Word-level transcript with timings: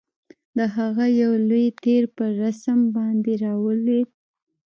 د 0.57 0.59
هغه 0.75 1.05
یو 1.21 1.31
لوی 1.49 1.67
تیر 1.83 2.03
پر 2.15 2.29
رستم 2.41 2.79
باندي 2.95 3.35
را 3.43 3.53
ولوېد. 3.63 4.09